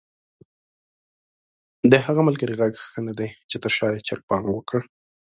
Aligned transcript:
د 1.91 1.93
هغه 2.05 2.21
ملګري 2.27 2.53
ږغ 2.59 2.73
ښه 2.89 2.99
ندی 3.07 3.29
چې 3.49 3.55
تر 3.63 3.71
شا 3.77 3.87
ېې 3.93 4.05
چرګ 4.07 4.23
بانګ 4.29 4.45
وکړ؟! 4.51 4.81